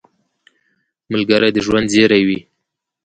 [1.11, 2.39] ملګری د ژوند زېری وي